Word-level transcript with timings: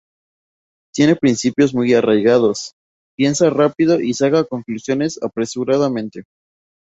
Tiene 0.95 1.15
principios 1.15 1.75
muy 1.75 1.93
arraigados, 1.93 2.73
piensa 3.15 3.51
rápido 3.51 3.99
y 4.01 4.15
saca 4.15 4.45
conclusiones 4.45 5.21
apresuradamente. 5.21 6.23